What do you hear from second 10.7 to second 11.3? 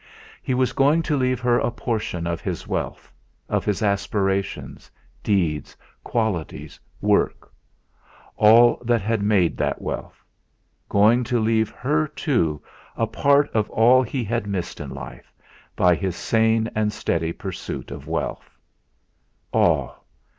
going